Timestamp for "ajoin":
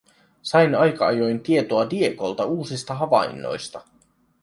1.07-1.39